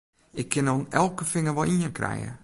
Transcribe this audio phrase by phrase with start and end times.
[0.39, 2.31] Ik kin oan elke finger wol ien krije!